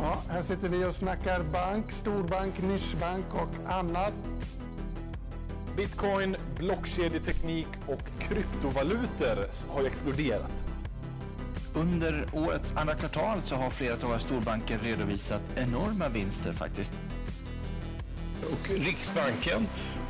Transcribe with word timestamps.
Ja, 0.00 0.22
här 0.28 0.42
sitter 0.42 0.68
vi 0.68 0.84
och 0.84 0.94
snackar 0.94 1.42
bank, 1.42 1.90
storbank, 1.90 2.62
nischbank 2.62 3.34
och 3.34 3.72
annat. 3.72 4.12
Bitcoin, 5.76 6.36
blockkedjeteknik 6.58 7.66
och 7.86 8.02
kryptovalutor 8.18 9.48
har 9.68 9.80
ju 9.80 9.86
exploderat. 9.86 10.64
Under 11.74 12.26
årets 12.32 12.72
andra 12.76 12.94
kvartal 12.94 13.42
så 13.42 13.54
har 13.56 13.70
flera 13.70 13.94
av 13.94 14.00
våra 14.00 14.18
storbanker 14.18 14.78
redovisat 14.78 15.42
enorma 15.54 16.08
vinster 16.08 16.52
faktiskt. 16.52 16.92
Och 18.42 18.70
Riksbanken 18.70 19.66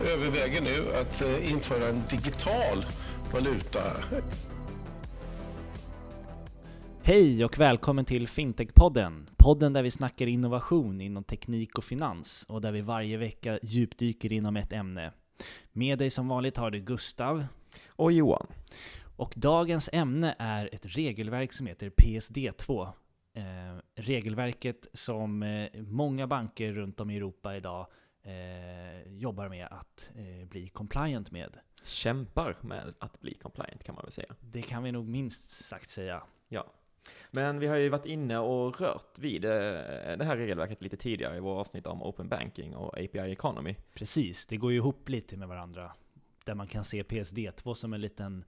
överväger 0.06 0.60
nu 0.60 0.96
att 1.00 1.22
eh, 1.22 1.52
införa 1.52 1.88
en 1.88 2.02
digital 2.10 2.86
valuta. 3.32 3.82
Hej 7.06 7.44
och 7.44 7.58
välkommen 7.58 8.04
till 8.04 8.28
Fintech-podden. 8.28 9.26
Podden 9.36 9.72
där 9.72 9.82
vi 9.82 9.90
snackar 9.90 10.26
innovation 10.26 11.00
inom 11.00 11.24
teknik 11.24 11.78
och 11.78 11.84
finans 11.84 12.46
och 12.48 12.60
där 12.60 12.72
vi 12.72 12.80
varje 12.80 13.16
vecka 13.16 13.58
djupdyker 13.62 14.32
inom 14.32 14.56
ett 14.56 14.72
ämne. 14.72 15.12
Med 15.72 15.98
dig 15.98 16.10
som 16.10 16.28
vanligt 16.28 16.56
har 16.56 16.70
du 16.70 16.80
Gustav. 16.80 17.46
Och 17.88 18.12
Johan. 18.12 18.46
Och 19.16 19.32
dagens 19.36 19.90
ämne 19.92 20.36
är 20.38 20.74
ett 20.74 20.86
regelverk 20.86 21.52
som 21.52 21.66
heter 21.66 21.90
PSD2. 21.90 22.88
Eh, 23.34 23.42
regelverket 23.94 24.88
som 24.92 25.42
eh, 25.42 25.68
många 25.74 26.26
banker 26.26 26.72
runt 26.72 27.00
om 27.00 27.10
i 27.10 27.16
Europa 27.16 27.56
idag 27.56 27.86
eh, 28.22 29.12
jobbar 29.12 29.48
med 29.48 29.66
att 29.70 30.12
eh, 30.14 30.48
bli 30.48 30.68
compliant 30.68 31.30
med. 31.30 31.56
Kämpar 31.84 32.56
med 32.60 32.94
att 32.98 33.20
bli 33.20 33.34
compliant 33.34 33.84
kan 33.84 33.94
man 33.94 34.04
väl 34.04 34.12
säga. 34.12 34.34
Det 34.40 34.62
kan 34.62 34.82
vi 34.82 34.92
nog 34.92 35.08
minst 35.08 35.50
sagt 35.50 35.90
säga. 35.90 36.22
Ja. 36.48 36.66
Men 37.30 37.58
vi 37.58 37.66
har 37.66 37.76
ju 37.76 37.88
varit 37.88 38.06
inne 38.06 38.38
och 38.38 38.80
rört 38.80 39.18
vid 39.18 39.44
eh, 39.44 39.50
det 39.50 40.24
här 40.24 40.36
regelverket 40.36 40.82
lite 40.82 40.96
tidigare 40.96 41.36
i 41.36 41.40
våra 41.40 41.60
avsnitt 41.60 41.86
om 41.86 42.02
Open 42.02 42.28
Banking 42.28 42.76
och 42.76 42.98
API 42.98 43.18
Economy. 43.18 43.76
Precis, 43.94 44.46
det 44.46 44.56
går 44.56 44.70
ju 44.72 44.76
ihop 44.76 45.08
lite 45.08 45.36
med 45.36 45.48
varandra. 45.48 45.92
Där 46.44 46.54
man 46.54 46.66
kan 46.66 46.84
se 46.84 47.02
PSD2 47.02 47.74
som 47.74 47.92
en 47.92 48.00
liten 48.00 48.44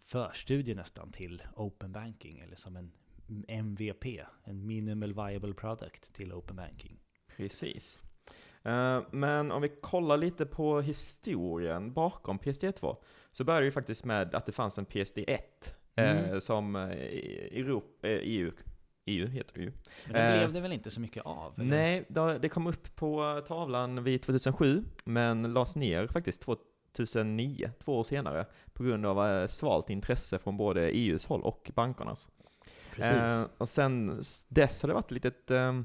förstudie 0.00 0.74
nästan 0.74 1.12
till 1.12 1.42
Open 1.56 1.92
Banking, 1.92 2.38
eller 2.38 2.56
som 2.56 2.76
en 2.76 2.92
MVP, 3.48 4.04
en 4.44 4.66
Minimal 4.66 5.12
Viable 5.14 5.54
Product 5.54 6.12
till 6.12 6.32
Open 6.32 6.56
Banking. 6.56 6.98
Precis. 7.36 8.00
Eh, 8.62 9.02
Men 9.10 9.52
om 9.52 9.62
vi 9.62 9.68
kollar 9.68 10.16
lite 10.16 10.46
på 10.46 10.80
historien 10.80 11.92
bakom 11.92 12.38
PSD2 12.38 12.96
så 13.30 13.44
började 13.44 13.62
det 13.62 13.66
ju 13.66 13.72
faktiskt 13.72 14.04
med 14.04 14.34
att 14.34 14.46
det 14.46 14.52
fanns 14.52 14.78
en 14.78 14.86
PSD1 14.86 15.28
eh, 15.28 15.38
Mm. 15.98 16.40
som 16.40 16.76
eh, 16.76 16.82
Europa, 17.58 18.08
eh, 18.08 18.18
EU, 18.22 18.52
EU 19.06 19.26
heter 19.26 19.54
det 19.54 19.60
ju. 19.60 19.72
Men 20.04 20.14
det 20.14 20.20
Eh, 20.20 20.38
blev 20.38 20.52
det 20.52 20.60
väl 20.60 20.72
inte 20.72 20.90
så 20.90 21.00
mycket 21.00 21.26
av? 21.26 21.54
eller? 21.56 21.64
Nej, 21.64 22.04
det 22.40 22.48
kom 22.48 22.66
upp 22.66 22.96
på 22.96 23.42
tavlan 23.48 24.04
vid 24.04 24.22
2007, 24.22 24.84
men 25.04 25.52
lades 25.52 25.76
ner 25.76 26.06
faktiskt 26.06 26.42
2009, 26.42 27.70
två 27.84 27.98
år 27.98 28.04
senare, 28.04 28.46
på 28.72 28.82
grund 28.82 29.06
av 29.06 29.26
eh, 29.26 29.46
svalt 29.46 29.90
intresse 29.90 30.38
från 30.38 30.56
både 30.56 30.90
EUs 30.90 31.26
håll 31.26 31.42
och 31.42 31.70
bankernas. 31.74 32.28
Precis. 32.94 33.12
Eh, 33.12 33.44
och 33.58 33.68
sen 33.68 34.20
dess 34.48 34.82
har 34.82 34.88
det 34.88 34.94
varit 34.94 35.04
ett 35.04 35.10
litet, 35.10 35.50
eh, 35.50 35.80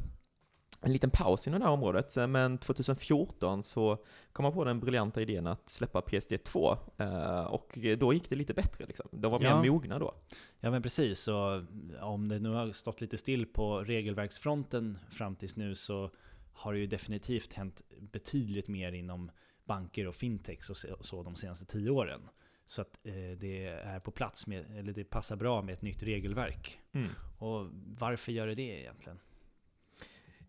en 0.84 0.94
liten 0.94 1.10
paus 1.10 1.48
inom 1.48 1.60
det 1.60 1.66
här 1.66 1.74
området, 1.74 2.18
eh, 2.18 2.28
men 2.28 2.58
2014 2.58 3.64
så 3.64 3.98
kom 4.34 4.44
man 4.44 4.54
på 4.54 4.64
den 4.64 4.80
briljanta 4.80 5.22
idén 5.22 5.48
att 5.48 5.70
släppa 5.70 6.02
PSD2, 6.02 6.78
eh, 6.98 7.44
och 7.46 7.78
då 7.98 8.14
gick 8.14 8.30
det 8.30 8.36
lite 8.36 8.54
bättre 8.54 8.86
liksom. 8.86 9.08
De 9.12 9.32
var 9.32 9.40
mer 9.40 9.48
Ja. 9.48 9.64
mogna 9.64 10.00
då. 10.00 10.14
Ja 10.60 10.72
men 10.72 10.82
precis, 10.82 11.28
och 11.28 11.62
om 12.02 12.28
det 12.30 12.40
nu 12.40 12.50
har 12.50 12.72
stått 12.72 13.02
lite 13.02 13.18
still 13.18 13.46
på 13.46 13.80
regelverksfronten 13.80 14.98
fram 15.12 15.36
tills 15.36 15.56
nu 15.56 15.76
så 15.76 16.12
har 16.54 16.74
det 16.74 16.80
ju 16.80 16.88
definitivt 16.88 17.54
hänt 17.54 17.82
betydligt 18.00 18.68
mer 18.68 18.92
inom 18.92 19.32
banker 19.66 20.08
och 20.08 20.16
fintechs 20.16 20.70
och 20.70 20.78
så- 20.78 20.98
så 21.02 21.24
de 21.24 21.36
senaste 21.36 21.66
tio 21.66 21.90
åren. 21.90 22.22
Så 22.66 22.82
att 22.82 23.00
eh, 23.04 23.14
det 23.40 23.66
är 23.66 24.00
på 24.00 24.12
plats 24.12 24.48
med, 24.48 24.78
eller 24.78 24.94
det 24.94 25.04
passar 25.04 25.36
bra 25.36 25.62
med 25.62 25.74
ett 25.74 25.82
nytt 25.82 26.04
regelverk. 26.04 26.80
Mm. 26.92 27.10
Och 27.38 27.68
varför 28.00 28.32
gör 28.32 28.48
det 28.48 28.56
det 28.56 28.82
egentligen? 28.82 29.20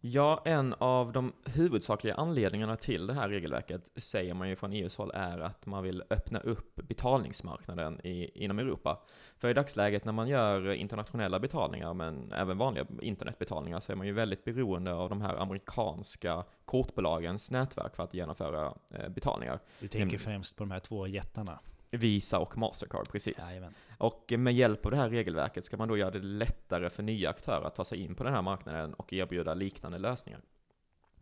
Ja, 0.06 0.42
en 0.44 0.75
av 0.78 1.12
de 1.12 1.32
huvudsakliga 1.44 2.15
anledningarna 2.15 2.76
till 2.76 3.06
det 3.06 3.15
här 3.15 3.28
regelverket 3.28 3.92
säger 3.97 4.34
man 4.34 4.48
ju 4.48 4.56
från 4.56 4.72
EUs 4.72 4.97
håll 4.97 5.10
är 5.15 5.38
att 5.38 5.66
man 5.66 5.82
vill 5.82 6.03
öppna 6.10 6.38
upp 6.41 6.75
betalningsmarknaden 6.75 8.00
i, 8.06 8.44
inom 8.44 8.59
Europa. 8.59 9.03
För 9.38 9.48
i 9.48 9.54
dagsläget 9.54 10.04
när 10.04 10.12
man 10.12 10.28
gör 10.28 10.72
internationella 10.72 11.41
betalningar, 11.41 11.94
men 11.94 12.32
även 12.32 12.59
vanliga 12.59 12.87
internetbetalningar, 13.03 13.81
så 13.81 13.93
är 13.93 13.97
man 13.97 14.06
ju 14.06 14.12
väldigt 14.12 14.44
beroende 14.44 14.94
av 14.94 15.09
de 15.09 15.20
här 15.20 15.37
amerikanska 15.37 16.44
kortbolagens 16.64 17.50
nätverk 17.50 17.97
för 17.97 18.03
att 18.03 18.14
genomföra 18.14 18.75
eh, 18.91 19.09
betalningar. 19.09 19.60
Du 19.81 19.87
tänker 19.87 20.16
Mm. 20.16 20.19
främst 20.20 20.56
på 20.56 20.64
de 20.64 20.70
här 20.70 20.81
två 20.81 21.06
jättarna. 21.06 21.59
Visa 21.90 22.38
och 22.38 22.58
Mastercard, 22.58 23.08
precis. 23.08 23.50
Jajamän. 23.50 23.74
Och 23.98 24.32
med 24.38 24.54
hjälp 24.54 24.86
av 24.86 24.90
det 24.90 24.96
här 24.96 25.10
regelverket 25.10 25.64
ska 25.64 25.76
man 25.76 25.88
då 25.88 25.96
göra 25.96 26.10
det 26.10 26.18
lättare 26.18 26.90
för 26.90 27.02
nya 27.02 27.30
aktörer 27.30 27.66
att 27.66 27.74
ta 27.74 27.84
sig 27.84 27.98
in 27.98 28.14
på 28.14 28.24
den 28.24 28.34
här 28.34 28.42
marknaden 28.42 28.94
och 28.94 29.12
erbjuda 29.12 29.54
liknande 29.54 29.98
lösningar. 29.98 30.40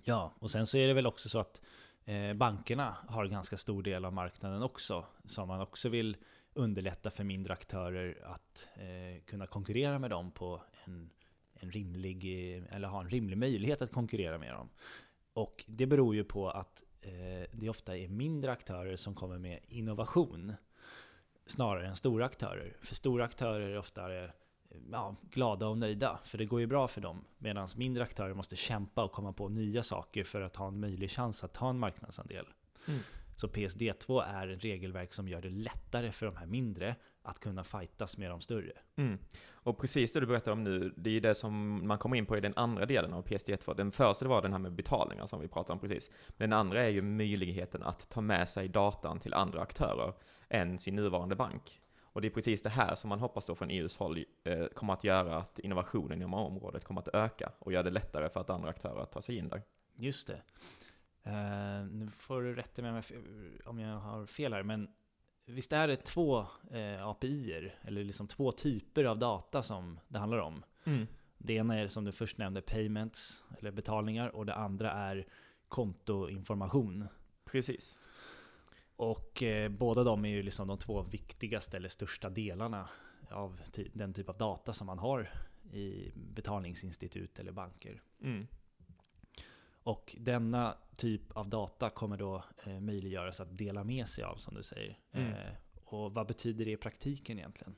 Ja, 0.02 0.32
och 0.38 0.50
sen 0.50 0.66
så 0.66 0.78
är 0.78 0.86
det 0.86 0.94
väl 0.94 1.06
också 1.06 1.28
så 1.28 1.38
att 1.38 1.60
eh, 2.04 2.34
bankerna 2.34 2.96
har 3.08 3.24
en 3.24 3.30
ganska 3.30 3.56
stor 3.56 3.82
del 3.82 4.04
av 4.04 4.12
marknaden 4.12 4.62
också. 4.62 5.04
Som 5.24 5.48
man 5.48 5.60
också 5.60 5.88
vill 5.88 6.16
underlätta 6.54 7.10
för 7.10 7.24
mindre 7.24 7.52
aktörer 7.52 8.18
att 8.24 8.68
eh, 8.74 9.22
kunna 9.24 9.46
konkurrera 9.46 9.98
med 9.98 10.10
dem 10.10 10.30
på 10.30 10.62
en, 10.84 11.10
en 11.54 11.70
rimlig, 11.70 12.24
eh, 12.56 12.76
eller 12.76 12.88
ha 12.88 13.00
en 13.00 13.10
rimlig 13.10 13.38
möjlighet 13.38 13.82
att 13.82 13.92
konkurrera 13.92 14.38
med 14.38 14.52
dem. 14.52 14.68
Och 15.32 15.64
det 15.66 15.86
beror 15.86 16.14
ju 16.14 16.24
på 16.24 16.50
att 16.50 16.84
Eh, 17.02 17.46
det 17.52 17.68
ofta 17.68 17.96
är 17.96 18.08
mindre 18.08 18.52
aktörer 18.52 18.96
som 18.96 19.14
kommer 19.14 19.38
med 19.38 19.60
innovation 19.68 20.52
snarare 21.46 21.86
än 21.86 21.96
stora 21.96 22.26
aktörer. 22.26 22.76
För 22.82 22.94
stora 22.94 23.24
aktörer 23.24 23.70
är 23.70 23.78
ofta 23.78 24.14
eh, 24.14 24.30
ja, 24.90 25.16
glada 25.30 25.66
och 25.66 25.78
nöjda, 25.78 26.18
för 26.24 26.38
det 26.38 26.44
går 26.44 26.60
ju 26.60 26.66
bra 26.66 26.88
för 26.88 27.00
dem. 27.00 27.24
Medan 27.38 27.68
mindre 27.76 28.02
aktörer 28.02 28.34
måste 28.34 28.56
kämpa 28.56 29.04
och 29.04 29.12
komma 29.12 29.32
på 29.32 29.48
nya 29.48 29.82
saker 29.82 30.24
för 30.24 30.40
att 30.40 30.56
ha 30.56 30.68
en 30.68 30.80
möjlig 30.80 31.10
chans 31.10 31.44
att 31.44 31.52
ta 31.52 31.70
en 31.70 31.78
marknadsandel. 31.78 32.46
Mm. 32.88 33.00
Så 33.36 33.46
PSD2 33.46 34.22
är 34.22 34.48
ett 34.48 34.64
regelverk 34.64 35.14
som 35.14 35.28
gör 35.28 35.40
det 35.40 35.50
lättare 35.50 36.12
för 36.12 36.26
de 36.26 36.36
här 36.36 36.46
mindre 36.46 36.96
att 37.22 37.40
kunna 37.40 37.64
fightas 37.64 38.16
med 38.16 38.30
de 38.30 38.40
större. 38.40 38.72
Mm. 38.96 39.18
Och 39.50 39.78
precis 39.78 40.12
det 40.12 40.20
du 40.20 40.26
berättar 40.26 40.52
om 40.52 40.64
nu, 40.64 40.94
det 40.96 41.10
är 41.10 41.14
ju 41.14 41.20
det 41.20 41.34
som 41.34 41.80
man 41.86 41.98
kommer 41.98 42.16
in 42.16 42.26
på 42.26 42.36
i 42.36 42.40
den 42.40 42.52
andra 42.56 42.86
delen 42.86 43.12
av 43.12 43.26
PSD1. 43.26 43.74
Den 43.74 43.92
första 43.92 44.28
var 44.28 44.42
den 44.42 44.52
här 44.52 44.58
med 44.58 44.72
betalningar 44.72 45.26
som 45.26 45.40
vi 45.40 45.48
pratade 45.48 45.72
om 45.72 45.78
precis. 45.80 46.10
Men 46.28 46.50
den 46.50 46.58
andra 46.58 46.82
är 46.82 46.88
ju 46.88 47.02
möjligheten 47.02 47.82
att 47.82 48.08
ta 48.10 48.20
med 48.20 48.48
sig 48.48 48.68
datan 48.68 49.18
till 49.18 49.34
andra 49.34 49.60
aktörer 49.60 50.12
än 50.48 50.78
sin 50.78 50.96
nuvarande 50.96 51.36
bank. 51.36 51.80
Och 52.02 52.20
det 52.20 52.28
är 52.28 52.30
precis 52.30 52.62
det 52.62 52.70
här 52.70 52.94
som 52.94 53.08
man 53.08 53.20
hoppas 53.20 53.46
då 53.46 53.54
från 53.54 53.70
EUs 53.70 53.96
håll 53.96 54.24
eh, 54.44 54.66
kommer 54.66 54.92
att 54.92 55.04
göra 55.04 55.36
att 55.36 55.58
innovationen 55.58 56.22
inom 56.22 56.34
området 56.34 56.84
kommer 56.84 57.00
att 57.00 57.14
öka 57.14 57.52
och 57.58 57.72
göra 57.72 57.82
det 57.82 57.90
lättare 57.90 58.28
för 58.28 58.40
att 58.40 58.50
andra 58.50 58.68
aktörer 58.68 59.02
att 59.02 59.12
ta 59.12 59.22
sig 59.22 59.36
in 59.36 59.48
där. 59.48 59.62
Just 59.96 60.26
det. 60.26 60.42
Eh, 61.24 61.84
nu 61.90 62.10
får 62.18 62.42
du 62.42 62.54
rätta 62.54 62.82
mig 62.82 63.02
om 63.64 63.78
jag 63.78 63.98
har 63.98 64.26
fel 64.26 64.52
här, 64.52 64.62
men 64.62 64.88
visst 65.46 65.72
är 65.72 65.88
det 65.88 65.96
två 65.96 66.46
eh, 66.70 67.06
API-er, 67.08 67.74
eller 67.82 68.04
liksom 68.04 68.28
två 68.28 68.52
typer 68.52 69.04
av 69.04 69.18
data 69.18 69.62
som 69.62 70.00
det 70.08 70.18
handlar 70.18 70.38
om? 70.38 70.64
Det 71.38 71.52
ena 71.54 71.78
är 71.78 71.88
som 71.88 72.04
du 72.04 72.12
först 72.12 72.38
nämnde, 72.38 72.62
payments, 72.62 73.44
eller 73.58 73.70
betalningar, 73.70 74.28
och 74.28 74.46
det 74.46 74.54
andra 74.54 74.92
är 74.92 75.26
kontoinformation. 75.68 77.08
Precis. 77.44 77.98
Och 78.96 79.42
eh, 79.42 79.68
båda 79.68 80.04
de 80.04 80.24
är 80.24 80.28
ju 80.28 80.42
liksom 80.42 80.68
de 80.68 80.78
två 80.78 81.02
viktigaste 81.02 81.76
eller 81.76 81.88
största 81.88 82.30
delarna 82.30 82.88
av 83.30 83.60
ty- 83.72 83.90
den 83.92 84.14
typ 84.14 84.28
av 84.28 84.36
data 84.38 84.72
som 84.72 84.86
man 84.86 84.98
har 84.98 85.30
i 85.72 86.12
betalningsinstitut 86.14 87.38
eller 87.38 87.52
banker. 87.52 88.02
Mm. 88.22 88.46
Och 89.82 90.16
denna 90.18 90.76
typ 90.96 91.32
av 91.32 91.48
data 91.48 91.90
kommer 91.90 92.16
då 92.16 92.44
eh, 92.64 92.80
möjliggöras 92.80 93.40
att 93.40 93.58
dela 93.58 93.84
med 93.84 94.08
sig 94.08 94.24
av, 94.24 94.36
som 94.36 94.54
du 94.54 94.62
säger. 94.62 94.98
Mm. 95.12 95.32
Eh, 95.32 95.52
och 95.84 96.14
vad 96.14 96.26
betyder 96.26 96.64
det 96.64 96.70
i 96.70 96.76
praktiken 96.76 97.38
egentligen? 97.38 97.74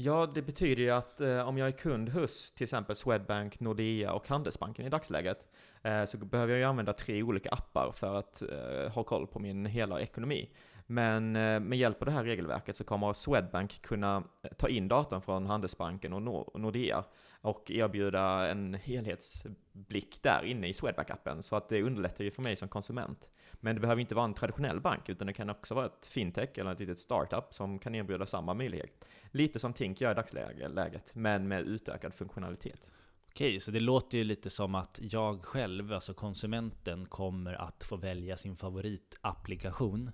Ja, 0.00 0.30
det 0.34 0.42
betyder 0.42 0.82
ju 0.82 0.90
att 0.90 1.20
eh, 1.20 1.48
om 1.48 1.58
jag 1.58 1.68
är 1.68 1.72
kund 1.72 2.08
hos 2.08 2.54
till 2.54 2.64
exempel 2.64 2.96
Swedbank, 2.96 3.60
Nordea 3.60 4.12
och 4.12 4.28
Handelsbanken 4.28 4.86
i 4.86 4.88
dagsläget 4.88 5.48
eh, 5.82 6.04
så 6.04 6.18
behöver 6.18 6.52
jag 6.52 6.58
ju 6.58 6.64
använda 6.64 6.92
tre 6.92 7.22
olika 7.22 7.50
appar 7.50 7.92
för 7.94 8.14
att 8.14 8.42
eh, 8.42 8.92
ha 8.92 9.04
koll 9.04 9.26
på 9.26 9.38
min 9.38 9.66
hela 9.66 10.00
ekonomi. 10.00 10.50
Men 10.90 11.36
eh, 11.36 11.60
med 11.60 11.78
hjälp 11.78 12.02
av 12.02 12.06
det 12.06 12.12
här 12.12 12.24
regelverket 12.24 12.76
så 12.76 12.84
kommer 12.84 13.12
Swedbank 13.12 13.82
kunna 13.82 14.24
eh, 14.42 14.50
ta 14.56 14.68
in 14.68 14.88
datan 14.88 15.22
från 15.22 15.46
Handelsbanken 15.46 16.12
och 16.12 16.54
och 16.54 16.60
Nordea 16.60 17.04
och 17.40 17.70
erbjuda 17.70 18.50
en 18.50 18.74
helhetsblick 18.74 20.22
där 20.22 20.44
inne 20.44 20.68
i 20.68 20.72
Swedbank-appen. 20.72 21.40
Så 21.40 21.56
att 21.56 21.68
det 21.68 21.82
underlättar 21.82 22.24
ju 22.24 22.30
för 22.30 22.42
mig 22.42 22.56
som 22.56 22.68
konsument. 22.68 23.30
Men 23.52 23.74
det 23.74 23.80
behöver 23.80 24.00
inte 24.00 24.14
vara 24.14 24.24
en 24.24 24.34
traditionell 24.34 24.80
bank, 24.80 25.08
utan 25.08 25.26
det 25.26 25.32
kan 25.32 25.50
också 25.50 25.74
vara 25.74 25.86
ett 25.86 26.06
fintech 26.06 26.58
eller 26.58 26.72
ett 26.72 26.80
litet 26.80 26.98
startup 26.98 27.54
som 27.54 27.78
kan 27.78 27.94
erbjuda 27.94 28.26
samma 28.26 28.54
möjlighet. 28.54 29.04
Lite 29.30 29.58
som 29.58 29.72
Tink 29.72 30.00
gör 30.00 30.12
i 30.12 30.14
dagsläget, 30.14 31.14
men 31.14 31.48
med 31.48 31.62
utökad 31.62 32.14
funktionalitet. 32.14 32.92
Okej, 33.28 33.60
så 33.60 33.70
det 33.70 33.80
låter 33.80 34.18
ju 34.18 34.24
lite 34.24 34.50
som 34.50 34.74
att 34.74 34.98
jag 35.02 35.44
själv, 35.44 35.92
alltså 35.92 36.14
konsumenten, 36.14 37.06
kommer 37.06 37.54
att 37.54 37.84
få 37.84 37.96
välja 37.96 38.36
sin 38.36 38.56
favoritapplikation. 38.56 40.10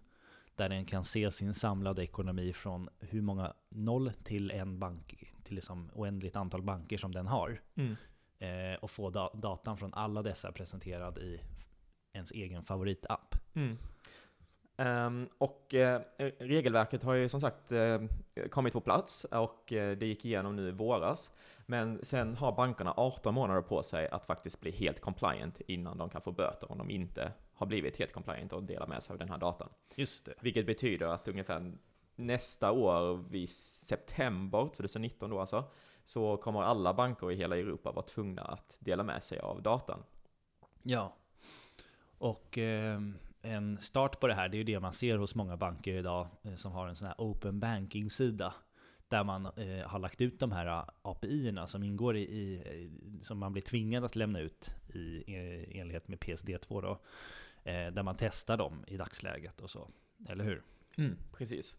Där 0.56 0.68
den 0.68 0.84
kan 0.84 1.04
se 1.04 1.30
sin 1.30 1.54
samlade 1.54 2.02
ekonomi 2.02 2.52
från 2.52 2.88
hur 2.98 3.22
många 3.22 3.54
noll 3.68 4.12
till 4.24 4.50
en 4.50 4.78
bank, 4.78 5.14
till 5.44 5.54
liksom 5.54 5.90
oändligt 5.94 6.36
antal 6.36 6.62
banker 6.62 6.96
som 6.96 7.12
den 7.12 7.26
har. 7.26 7.60
Mm. 7.74 7.96
Eh, 8.38 8.78
och 8.78 8.90
få 8.90 9.10
da- 9.10 9.32
datan 9.34 9.76
från 9.76 9.94
alla 9.94 10.22
dessa 10.22 10.52
presenterad 10.52 11.18
i 11.18 11.40
ens 12.12 12.30
egen 12.30 12.62
favoritapp. 12.62 13.34
Mm. 13.54 13.78
Ehm, 14.76 15.28
och 15.38 15.74
eh, 15.74 16.00
regelverket 16.38 17.02
har 17.02 17.14
ju 17.14 17.28
som 17.28 17.40
sagt 17.40 17.72
eh, 17.72 18.00
kommit 18.50 18.72
på 18.72 18.80
plats 18.80 19.24
och 19.24 19.72
eh, 19.72 19.96
det 19.96 20.06
gick 20.06 20.24
igenom 20.24 20.56
nu 20.56 20.68
i 20.68 20.72
våras. 20.72 21.34
Men 21.66 22.04
sen 22.04 22.36
har 22.36 22.52
bankerna 22.52 22.94
18 22.96 23.34
månader 23.34 23.60
på 23.62 23.82
sig 23.82 24.08
att 24.08 24.26
faktiskt 24.26 24.60
bli 24.60 24.70
helt 24.70 25.00
compliant 25.00 25.60
innan 25.66 25.98
de 25.98 26.10
kan 26.10 26.20
få 26.20 26.32
böter 26.32 26.72
om 26.72 26.78
de 26.78 26.90
inte 26.90 27.32
har 27.54 27.66
blivit 27.66 27.96
helt 27.96 28.12
compliant 28.12 28.52
och 28.52 28.62
delar 28.62 28.86
med 28.86 29.02
sig 29.02 29.12
av 29.12 29.18
den 29.18 29.28
här 29.28 29.38
datan. 29.38 29.68
Just 29.96 30.24
det. 30.24 30.34
Vilket 30.40 30.66
betyder 30.66 31.06
att 31.06 31.28
ungefär 31.28 31.72
nästa 32.16 32.72
år, 32.72 33.16
vid 33.30 33.50
september 33.50 34.70
2019 34.76 35.30
då 35.30 35.40
alltså, 35.40 35.64
så 36.04 36.36
kommer 36.36 36.62
alla 36.62 36.94
banker 36.94 37.32
i 37.32 37.36
hela 37.36 37.56
Europa 37.56 37.92
vara 37.92 38.06
tvungna 38.06 38.42
att 38.42 38.76
dela 38.80 39.02
med 39.02 39.22
sig 39.22 39.38
av 39.38 39.62
datan. 39.62 40.02
Ja. 40.82 41.16
Och 42.18 42.58
eh, 42.58 43.00
en 43.42 43.78
start 43.78 44.20
på 44.20 44.26
det 44.26 44.34
här, 44.34 44.48
det 44.48 44.56
är 44.56 44.58
ju 44.58 44.64
det 44.64 44.80
man 44.80 44.92
ser 44.92 45.18
hos 45.18 45.34
många 45.34 45.56
banker 45.56 45.94
idag 45.94 46.28
eh, 46.42 46.54
som 46.54 46.72
har 46.72 46.88
en 46.88 46.96
sån 46.96 47.06
här 47.06 47.14
open 47.18 47.60
banking-sida. 47.60 48.54
Där 49.08 49.24
man 49.24 49.46
eh, 49.46 49.86
har 49.86 49.98
lagt 49.98 50.20
ut 50.20 50.40
de 50.40 50.52
här 50.52 50.66
eh, 50.66 50.84
API-erna 51.02 51.66
som 51.66 51.82
ingår 51.82 52.16
i, 52.16 52.22
i, 52.22 52.90
som 53.22 53.38
man 53.38 53.52
blir 53.52 53.62
tvingad 53.62 54.04
att 54.04 54.16
lämna 54.16 54.40
ut 54.40 54.74
i, 54.94 54.98
i 54.98 55.78
enlighet 55.78 56.08
med 56.08 56.18
PSD2 56.18 56.82
då. 56.82 57.00
Eh, 57.70 57.92
där 57.92 58.02
man 58.02 58.16
testar 58.18 58.56
dem 58.56 58.84
i 58.86 58.96
dagsläget 58.96 59.60
och 59.60 59.70
så. 59.70 59.88
Eller 60.28 60.44
hur? 60.44 60.62
Mm, 60.98 61.16
precis. 61.32 61.76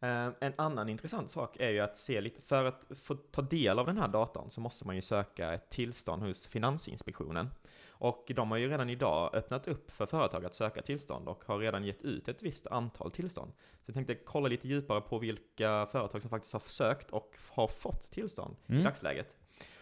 Eh, 0.00 0.30
en 0.40 0.52
annan 0.56 0.88
intressant 0.88 1.30
sak 1.30 1.56
är 1.60 1.70
ju 1.70 1.80
att 1.80 1.96
se 1.96 2.20
lite, 2.20 2.42
för 2.42 2.64
att 2.64 2.86
få 3.02 3.14
ta 3.14 3.42
del 3.42 3.78
av 3.78 3.86
den 3.86 3.98
här 3.98 4.08
datan 4.08 4.50
så 4.50 4.60
måste 4.60 4.86
man 4.86 4.96
ju 4.96 5.02
söka 5.02 5.52
ett 5.52 5.70
tillstånd 5.70 6.22
hos 6.22 6.46
Finansinspektionen. 6.46 7.50
Och 7.98 8.32
de 8.36 8.50
har 8.50 8.58
ju 8.58 8.68
redan 8.68 8.90
idag 8.90 9.34
öppnat 9.34 9.68
upp 9.68 9.90
för 9.90 10.06
företag 10.06 10.44
att 10.44 10.54
söka 10.54 10.82
tillstånd 10.82 11.28
och 11.28 11.44
har 11.44 11.58
redan 11.58 11.84
gett 11.84 12.02
ut 12.02 12.28
ett 12.28 12.42
visst 12.42 12.66
antal 12.66 13.10
tillstånd. 13.10 13.52
Så 13.56 13.82
jag 13.86 13.94
tänkte 13.94 14.14
kolla 14.14 14.48
lite 14.48 14.68
djupare 14.68 15.00
på 15.00 15.18
vilka 15.18 15.86
företag 15.86 16.20
som 16.20 16.30
faktiskt 16.30 16.52
har 16.52 16.60
sökt 16.60 17.10
och 17.10 17.36
har 17.50 17.68
fått 17.68 18.02
tillstånd 18.02 18.56
i 18.66 18.72
Mm. 18.72 18.84
dagsläget. 18.84 19.36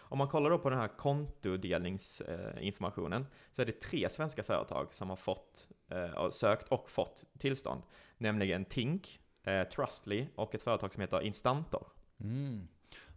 Om 0.09 0.17
man 0.17 0.27
kollar 0.27 0.49
då 0.49 0.59
på 0.59 0.69
den 0.69 0.79
här 0.79 0.87
kontodelningsinformationen 0.87 3.25
så 3.51 3.61
är 3.61 3.65
det 3.65 3.81
tre 3.81 4.09
svenska 4.09 4.43
företag 4.43 4.93
som 4.93 5.09
har 5.09 5.15
fått, 5.15 5.69
eh, 5.89 6.29
sökt 6.29 6.71
och 6.71 6.89
fått 6.89 7.25
tillstånd. 7.39 7.81
Nämligen 8.17 8.65
Tink, 8.65 9.19
eh, 9.43 9.63
Trustly 9.63 10.27
och 10.35 10.55
ett 10.55 10.61
företag 10.61 10.93
som 10.93 11.01
heter 11.01 11.21
Instantor. 11.21 11.87
Mm. 12.19 12.67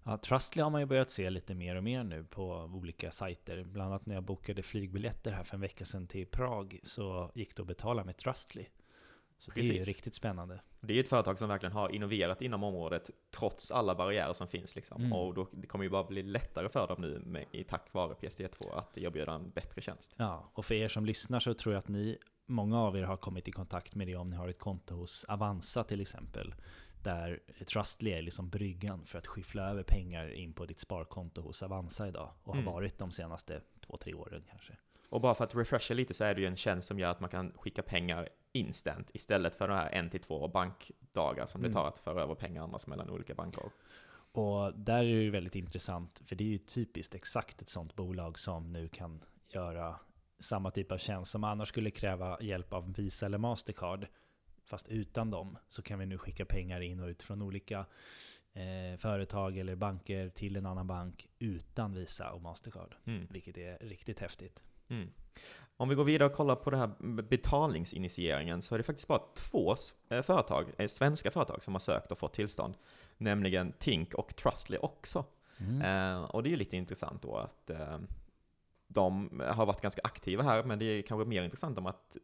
Ja, 0.05 0.19
Trustly 0.19 0.63
har 0.63 0.71
man 0.71 0.81
ju 0.81 0.87
börjat 0.87 1.11
se 1.11 1.31
lite 1.31 1.55
mer 1.55 1.77
och 1.77 1.85
mer 1.85 2.05
nu 2.05 2.25
på 2.25 2.71
olika 2.75 3.11
sajter. 3.11 3.65
Bland 3.65 3.91
annat 3.91 4.07
när 4.07 4.15
jag 4.15 4.25
bokade 4.25 4.63
flygbiljetter 4.63 5.33
här 5.33 5.45
för 5.45 5.55
en 5.55 5.61
vecka 5.61 5.85
sedan 5.85 6.07
till 6.07 6.27
Prag 6.27 6.81
så 6.83 7.31
gick 7.35 7.57
det 7.57 7.63
att 7.63 7.69
betala 7.69 8.05
med 8.05 8.17
Trustly. 8.17 8.67
Så 9.41 9.51
det 9.51 9.61
är 9.61 9.65
ju 9.65 9.71
Precis. 9.71 9.87
riktigt 9.87 10.15
spännande. 10.15 10.61
Det 10.81 10.93
är 10.93 10.95
ju 10.95 11.01
ett 11.01 11.09
företag 11.09 11.39
som 11.39 11.49
verkligen 11.49 11.73
har 11.73 11.95
innoverat 11.95 12.43
inom 12.43 12.65
området 12.65 13.11
trots 13.31 13.71
alla 13.71 13.95
barriärer 13.95 14.33
som 14.33 14.49
finns. 14.49 14.77
Liksom. 14.77 15.01
Mm. 15.01 15.13
Och 15.13 15.35
då, 15.35 15.49
det 15.53 15.67
kommer 15.67 15.85
ju 15.85 15.91
bara 15.91 16.05
bli 16.05 16.23
lättare 16.23 16.69
för 16.69 16.87
dem 16.87 17.01
nu 17.01 17.23
med, 17.27 17.45
i 17.53 17.65
tack 17.65 17.93
vare 17.93 18.15
PSD2 18.15 18.79
att 18.79 18.99
erbjuda 18.99 19.33
en 19.33 19.51
bättre 19.51 19.81
tjänst. 19.81 20.15
Ja, 20.17 20.51
och 20.55 20.65
för 20.65 20.75
er 20.75 20.89
som 20.89 21.05
lyssnar 21.05 21.41
så 21.41 21.55
tror 21.55 21.75
jag 21.75 21.79
att 21.79 21.89
ni, 21.89 22.19
många 22.47 22.81
av 22.81 22.97
er 22.97 23.03
har 23.03 23.17
kommit 23.17 23.49
i 23.49 23.53
kontakt 23.53 23.95
med 23.95 24.07
det 24.07 24.17
om 24.17 24.31
ni 24.31 24.37
har 24.37 24.49
ett 24.49 24.59
konto 24.59 24.95
hos 24.95 25.25
Avanza 25.25 25.85
till 25.85 26.01
exempel. 26.01 26.55
Där 27.03 27.41
Trustly 27.73 28.11
är 28.11 28.23
liksom 28.23 28.49
bryggan 28.51 29.07
för 29.07 29.19
att 29.19 29.27
skyffla 29.27 29.71
över 29.71 29.83
pengar 29.83 30.31
in 30.33 30.53
på 30.53 30.67
ditt 30.67 30.81
sparkonto 30.81 31.41
hos 31.43 31.63
Avanza 31.63 32.09
idag. 32.09 32.31
Och 32.43 32.55
har 32.55 32.63
Mm. 32.63 32.73
varit 32.73 32.99
de 32.99 33.11
senaste 33.11 33.61
två, 33.87 33.97
tre 33.97 34.15
åren 34.15 34.45
kanske. 34.51 34.73
Och 35.09 35.21
bara 35.21 35.35
för 35.35 35.45
att 35.45 35.55
refresha 35.55 35.95
lite 35.95 36.15
så 36.15 36.25
är 36.25 36.35
det 36.35 36.41
ju 36.41 36.47
en 36.47 36.57
tjänst 36.57 36.89
som 36.89 36.99
gör 36.99 37.11
att 37.11 37.21
man 37.21 37.31
kan 37.31 37.53
skicka 37.53 37.83
pengar 37.83 38.29
instant 38.53 39.11
istället 39.15 39.55
för 39.55 39.69
de 39.69 39.75
här 39.75 39.91
en 39.91 40.11
till 40.11 40.21
två 40.21 40.49
bankdagar 40.49 41.47
som 41.47 41.61
det 41.63 41.67
Mm. 41.67 41.75
tar 41.75 41.89
att 41.89 41.99
föra 41.99 42.23
över 42.23 42.35
pengar 42.35 42.63
annars 42.63 42.87
mellan 42.87 43.11
olika 43.11 43.35
banker. 43.35 43.71
Och 44.33 44.75
där 44.75 45.05
är 45.05 45.25
det 45.25 45.31
väldigt 45.31 45.55
intressant, 45.55 46.23
för 46.27 46.37
det 46.37 46.45
är 46.45 46.49
ju 46.49 46.59
typiskt 46.59 47.15
exakt 47.15 47.63
ett 47.63 47.69
sånt 47.69 47.97
bolag 47.97 48.39
som 48.39 48.73
nu 48.73 48.89
kan 48.89 49.21
göra 49.49 49.97
samma 50.39 50.71
typ 50.71 50.93
av 50.93 50.99
tjänst 50.99 51.31
som 51.33 51.45
annars 51.45 51.69
skulle 51.69 51.91
kräva 51.91 52.41
hjälp 52.41 52.73
av 52.73 52.93
Visa 52.95 53.27
eller 53.27 53.39
Mastercard. 53.39 54.07
Fast 54.71 54.89
utan 54.89 55.31
dem 55.31 55.59
så 55.69 55.83
kan 55.83 55.99
vi 55.99 56.07
nu 56.07 56.19
skicka 56.19 56.45
pengar 56.45 56.81
in 56.81 57.01
och 57.01 57.07
ut 57.07 57.23
från 57.23 57.43
olika 57.43 57.87
eh, 58.53 58.99
företag 58.99 59.59
eller 59.59 59.77
banker 59.77 60.29
till 60.29 60.57
en 60.57 60.67
annan 60.67 60.87
bank 60.87 61.29
utan 61.39 61.95
Visa 61.95 62.31
och 62.31 62.43
Mastercard. 62.43 62.95
Mm. 63.05 63.27
Vilket 63.31 63.59
är 63.59 63.79
riktigt 63.79 64.21
häftigt. 64.21 64.63
Mm. 64.89 65.09
Om 65.77 65.89
vi 65.89 65.95
går 65.95 66.05
vidare 66.05 66.29
och 66.29 66.35
kollar 66.35 66.57
på 66.57 66.71
det 66.71 66.77
här 66.77 67.23
betalningsinitieringen 67.23 68.63
så 68.63 68.75
är 68.75 68.79
det 68.79 68.85
faktiskt 68.85 69.09
bara 69.09 69.23
två 69.35 69.75
eh, 70.09 70.23
företag, 70.23 70.73
eh, 70.79 70.89
svenska 70.89 71.31
företag 71.31 71.63
som 71.63 71.75
har 71.75 71.81
sökt 71.81 72.13
och 72.13 72.19
fått 72.19 72.35
tillstånd. 72.35 72.75
Nämligen 73.17 73.73
Tink 73.73 74.15
och 74.15 74.37
Trustly 74.37 74.79
också. 74.79 75.25
Mm. 75.59 75.83
Eh, 75.83 76.23
och 76.23 76.43
det 76.43 76.49
är 76.49 76.51
ju 76.51 76.57
lite 76.57 76.77
intressant 76.77 77.23
då 77.23 77.37
att 77.37 77.71
eh, 77.71 77.99
de 78.89 79.41
har 79.47 79.67
varit 79.67 79.81
ganska 79.81 80.01
aktiva 80.05 80.43
här, 80.43 80.65
men 80.65 80.79
det 80.79 80.85
är 80.85 81.03
kanske 81.03 81.29
mer 81.29 81.43
intressant 81.43 81.79
om 81.79 81.87
att 81.87 82.17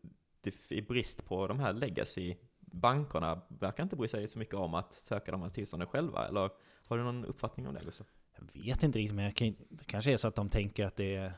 i 0.69 0.83
brist 0.83 1.25
på 1.25 1.47
de 1.47 1.61
här 1.61 1.73
legacy 1.73 2.35
bankerna 2.61 3.41
verkar 3.49 3.83
inte 3.83 3.97
bry 3.97 4.09
sig 4.09 4.29
så 4.29 4.39
mycket 4.39 4.55
om 4.55 4.75
att 4.75 4.93
söka 4.93 5.33
de 5.33 5.43
här 5.43 5.49
tillstånden 5.49 5.89
själva, 5.89 6.29
eller 6.29 6.51
har 6.85 6.99
du 6.99 7.05
någon 7.05 7.25
uppfattning 7.25 7.67
om 7.67 7.75
det 7.75 7.85
Gustav? 7.85 8.07
Jag 8.37 8.63
vet 8.63 8.83
inte 8.83 8.99
riktigt, 8.99 9.15
men 9.17 9.25
jag 9.25 9.35
kan, 9.35 9.55
det 9.69 9.85
kanske 9.85 10.13
är 10.13 10.17
så 10.17 10.29
att 10.29 10.35
de 10.35 10.49
tänker 10.49 10.87
att 10.87 10.97
det 10.97 11.17
är, 11.17 11.33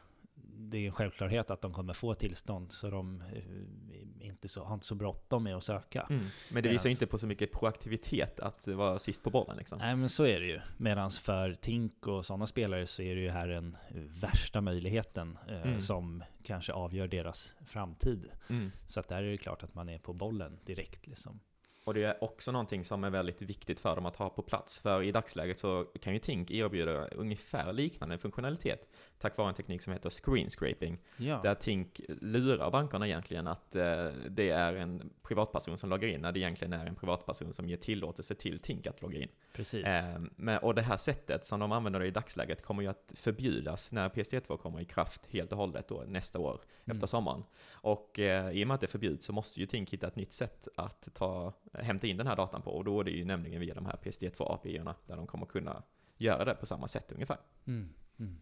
det 0.45 0.79
är 0.79 0.87
en 0.87 0.93
självklarhet 0.93 1.51
att 1.51 1.61
de 1.61 1.73
kommer 1.73 1.93
få 1.93 2.15
tillstånd, 2.15 2.73
så 2.73 2.91
de 2.91 3.23
eh, 3.23 4.27
inte 4.27 4.49
så, 4.49 4.65
har 4.65 4.75
inte 4.75 4.87
så 4.87 4.95
bråttom 4.95 5.45
med 5.45 5.57
att 5.57 5.65
söka. 5.65 6.07
Men 6.09 6.63
det 6.63 6.69
visar 6.69 6.89
Medans- 6.89 6.91
inte 6.91 7.07
på 7.07 7.19
så 7.19 7.27
mycket 7.27 7.53
proaktivitet 7.53 8.41
att 8.41 8.69
vara 8.69 8.99
sist 8.99 9.25
på 9.25 9.31
bollen 9.31 9.57
liksom. 9.57 9.79
Nej 9.79 9.97
men 9.97 10.09
så 10.09 10.25
är 10.25 10.41
det 10.41 10.47
ju. 10.47 10.61
Medan 10.77 11.11
för 11.11 11.55
Tink 11.55 12.07
och 12.07 12.27
sådana 12.27 12.47
spelare 12.47 12.87
så 12.87 13.03
är 13.03 13.15
det 13.15 13.21
ju 13.21 13.31
här 13.31 13.49
den 13.49 13.77
värsta 14.21 14.61
möjligheten 14.61 15.39
eh, 15.49 15.63
Mm. 15.63 15.81
som 15.81 16.25
kanske 16.43 16.73
avgör 16.73 17.09
deras 17.09 17.55
framtid. 17.67 18.31
Mm. 18.49 18.71
Så 18.87 19.01
att 19.01 19.09
där 19.09 19.23
är 19.23 19.31
det 19.31 19.39
klart 19.39 19.63
att 19.63 19.75
man 19.75 19.89
är 19.89 19.99
på 19.99 20.13
bollen 20.13 20.59
direkt 20.65 21.07
liksom. 21.07 21.41
Och 21.89 21.95
det 21.95 22.05
är 22.05 22.25
också 22.25 22.53
någonting 22.53 22.85
som 22.85 23.05
är 23.05 23.11
väldigt 23.11 23.43
viktigt 23.43 23.81
för 23.81 23.95
dem 23.97 24.07
att 24.07 24.17
ha 24.17 24.31
på 24.31 24.43
plats. 24.43 24.79
För 24.79 25.03
i 25.03 25.13
dagsläget 25.13 25.59
så 25.59 25.85
kan 26.01 26.13
ju 26.13 26.19
Tink 26.19 26.51
erbjuda 26.51 27.07
ungefär 27.09 27.73
liknande 27.73 28.19
funktionalitet 28.19 28.89
tack 29.19 29.37
vare 29.37 29.49
en 29.49 29.55
teknik 29.55 29.83
som 29.83 29.93
heter 29.93 30.11
screen 30.11 30.51
scraping. 30.51 30.99
Ja, 31.17 31.41
Där 31.43 31.55
Tink 31.55 32.01
lurar 32.09 32.71
bankerna 32.71 33.07
egentligen 33.07 33.47
att 33.47 33.77
eh, 33.77 34.07
det 34.29 34.51
är 34.51 34.75
en 34.75 35.11
privatperson 35.23 35.79
som 35.79 35.91
loggar 35.91 36.09
in 36.09 36.21
när 36.21 36.33
det 36.33 36.39
egentligen 36.39 36.73
är 36.73 36.87
en 36.87 36.95
privatperson 36.95 37.53
som 37.53 37.69
ger 37.69 37.77
tillåtelse 37.77 38.35
till 38.35 38.59
Tink 38.59 38.87
att 38.87 39.03
logga 39.03 39.19
in. 39.19 39.29
precis. 39.53 39.87
Eh, 39.87 40.21
men, 40.37 40.59
och 40.59 40.75
det 40.75 40.83
här 40.83 40.97
sättet 40.97 41.45
som 41.45 41.61
de 41.61 41.73
använder 41.73 42.03
i 42.03 42.11
dagsläget 42.11 42.63
kommer 42.63 42.83
ju 42.83 42.89
att 42.89 43.13
förbjudas 43.17 43.93
när 43.93 44.09
PSD2 44.09 44.57
kommer 44.57 44.81
i 44.81 44.85
kraft 44.85 45.27
helt 45.31 45.53
och 45.53 45.59
hållet 45.59 45.89
då, 45.89 46.05
nästa 46.07 46.39
år 46.39 46.61
Mm. 46.85 46.97
efter 46.97 47.07
sommaren. 47.07 47.45
Och 47.73 48.19
eh, 48.19 48.51
i 48.51 48.65
och 48.65 48.69
med 48.69 48.75
att 48.75 48.81
det 48.81 48.87
förbjuds 48.87 49.27
så 49.27 49.33
måste 49.33 49.61
ju 49.61 49.67
Tink 49.67 49.91
hitta 49.91 50.07
ett 50.07 50.17
nytt 50.17 50.33
sätt 50.33 50.69
att 50.77 51.09
ta, 51.15 51.53
hämta 51.83 52.07
in 52.07 52.17
den 52.17 52.27
här 52.27 52.37
datan 52.37 52.63
på 52.63 52.71
och 52.71 52.85
då 52.85 53.01
är 53.01 53.05
det 53.05 53.11
ju 53.11 53.25
nämligen 53.25 53.61
via 53.61 53.75
de 53.75 53.87
här 53.87 53.97
PSD2 54.03 54.55
API-erna 54.55 54.95
där 55.07 55.17
de 55.17 55.27
kommer 55.27 55.47
kunna 55.47 55.83
göra 56.17 56.45
det 56.45 56.55
på 56.55 56.67
samma 56.67 56.89
sätt 56.89 57.13
ungefär. 57.13 57.39
Mm, 57.67 57.89
mm. 58.19 58.41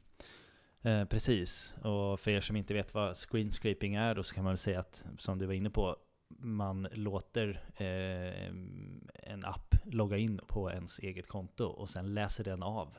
Eh, 0.83 1.05
precis, 1.09 1.75
och 1.83 2.21
för 2.21 2.31
er 2.31 2.41
som 2.41 2.57
inte 2.57 2.75
vet 2.75 2.95
vad 2.95 3.17
screen 3.17 3.53
scraping 3.53 3.95
är 3.95 4.15
då 4.15 4.23
så 4.23 4.35
kan 4.35 4.45
man 4.45 4.51
väl 4.53 4.59
säga 4.59 4.81
att, 4.81 5.07
som 5.19 5.39
du 5.39 5.47
var 5.47 5.55
inne 5.55 5.71
på, 5.71 5.97
man 6.39 6.89
låter 6.93 7.65
eh, 7.77 8.49
en 9.33 9.45
app 9.45 9.75
logga 9.85 10.17
in 10.17 10.41
på 10.47 10.71
ens 10.71 10.99
eget 10.99 11.27
konto 11.29 11.65
och 11.65 11.91
sen 11.91 12.15
läser 12.15 12.45
den 12.45 12.63
av 12.63 12.99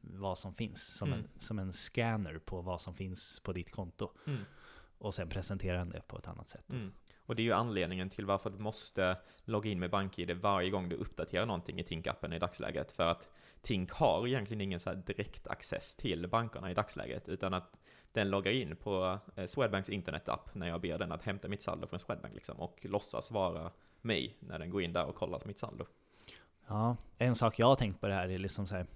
vad 0.00 0.38
som 0.38 0.54
finns, 0.54 0.86
som, 0.96 1.08
Mm. 1.08 1.20
en, 1.20 1.40
som 1.40 1.58
en 1.58 1.72
scanner 1.72 2.38
på 2.38 2.60
vad 2.60 2.80
som 2.80 2.94
finns 2.94 3.40
på 3.40 3.52
ditt 3.52 3.72
konto. 3.72 4.12
Mm. 4.26 4.40
Och 4.98 5.14
sen 5.14 5.28
presenterar 5.28 5.78
den 5.78 5.90
det 5.90 6.00
på 6.08 6.18
ett 6.18 6.28
annat 6.28 6.48
sätt. 6.48 6.72
Mm. 6.72 6.92
Och 7.28 7.36
det 7.36 7.42
är 7.42 7.44
ju 7.44 7.52
anledningen 7.52 8.10
till 8.10 8.26
varför 8.26 8.50
du 8.50 8.58
måste 8.58 9.16
logga 9.44 9.70
in 9.70 9.78
med 9.78 9.90
BankID 9.90 10.30
varje 10.30 10.70
gång 10.70 10.88
du 10.88 10.96
uppdaterar 10.96 11.46
någonting 11.46 11.80
i 11.80 11.82
Tink-appen 11.82 12.34
i 12.34 12.38
dagsläget. 12.38 12.92
För 12.92 13.02
att 13.02 13.28
Tink 13.62 13.92
har 13.92 14.26
egentligen 14.26 14.60
ingen 14.60 14.80
så 14.80 14.90
här 14.90 14.96
direkt 14.96 15.46
access 15.46 15.96
till 15.96 16.28
bankerna 16.28 16.70
i 16.70 16.74
dagsläget, 16.74 17.28
utan 17.28 17.54
att 17.54 17.76
den 18.12 18.30
loggar 18.30 18.52
in 18.52 18.76
på 18.76 19.18
eh, 19.36 19.46
Swedbanks 19.46 19.88
internetapp 19.88 20.54
när 20.54 20.68
jag 20.68 20.80
ber 20.80 20.98
den 20.98 21.12
att 21.12 21.22
hämta 21.22 21.48
mitt 21.48 21.62
saldo 21.62 21.86
från 21.86 21.98
Swedbank 21.98 22.34
liksom, 22.34 22.60
och 22.60 22.86
låtsas 22.88 23.30
vara 23.30 23.70
mig 24.00 24.36
när 24.40 24.58
den 24.58 24.70
går 24.70 24.82
in 24.82 24.92
där 24.92 25.04
och 25.04 25.14
kollar 25.14 25.42
mitt 25.44 25.58
saldo. 25.58 25.86
Ja, 26.66 26.96
en 27.18 27.34
sak 27.34 27.58
jag 27.58 27.66
har 27.66 27.76
tänkt 27.76 28.00
på 28.00 28.08
det 28.08 28.14
här 28.14 28.28
är 28.28 28.38
liksom 28.38 28.66
så 28.66 28.74
här, 28.74 28.86